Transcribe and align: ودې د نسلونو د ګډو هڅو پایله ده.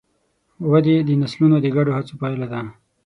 ودې 0.69 0.95
د 1.07 1.09
نسلونو 1.21 1.57
د 1.61 1.65
ګډو 1.75 1.91
هڅو 1.97 2.13
پایله 2.21 2.47
ده. 2.51 2.61